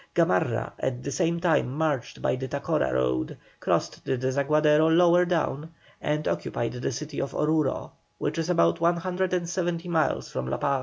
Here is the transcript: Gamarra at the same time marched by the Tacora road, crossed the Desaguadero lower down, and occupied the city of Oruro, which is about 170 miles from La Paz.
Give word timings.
Gamarra 0.15 0.73
at 0.79 1.03
the 1.03 1.11
same 1.11 1.39
time 1.39 1.71
marched 1.77 2.23
by 2.23 2.35
the 2.35 2.47
Tacora 2.47 2.91
road, 2.91 3.37
crossed 3.59 4.03
the 4.03 4.17
Desaguadero 4.17 4.87
lower 4.89 5.25
down, 5.25 5.73
and 6.01 6.27
occupied 6.27 6.71
the 6.71 6.91
city 6.91 7.21
of 7.21 7.33
Oruro, 7.35 7.91
which 8.17 8.39
is 8.39 8.49
about 8.49 8.81
170 8.81 9.87
miles 9.89 10.27
from 10.31 10.47
La 10.47 10.57
Paz. 10.57 10.79